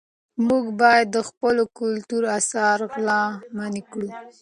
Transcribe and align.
موږ 0.47 0.65
باید 0.81 1.07
د 1.15 1.17
خپلو 1.29 1.63
کلتوري 1.79 2.27
اثارو 2.39 2.85
غلا 2.93 3.23
منعه 3.57 3.83
کړو. 3.91 4.09